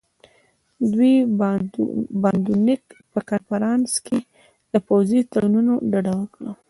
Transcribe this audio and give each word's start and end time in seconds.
دوی 0.93 1.13
د 1.23 1.27
باندونک 2.21 2.83
په 3.11 3.19
کنفرانس 3.29 3.91
کې 4.05 4.19
له 4.71 4.79
پوځي 4.87 5.19
تړونونو 5.31 5.73
ډډه 5.91 6.13
وکړه. 6.19 6.51